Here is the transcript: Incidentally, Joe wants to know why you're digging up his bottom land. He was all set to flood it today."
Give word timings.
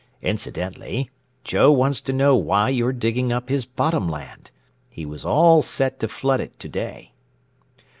Incidentally, 0.23 1.11
Joe 1.43 1.71
wants 1.71 2.01
to 2.01 2.11
know 2.11 2.35
why 2.35 2.69
you're 2.69 2.91
digging 2.91 3.31
up 3.31 3.49
his 3.49 3.65
bottom 3.67 4.09
land. 4.09 4.49
He 4.89 5.05
was 5.05 5.23
all 5.25 5.61
set 5.61 5.99
to 5.99 6.07
flood 6.07 6.41
it 6.41 6.59
today." 6.59 7.13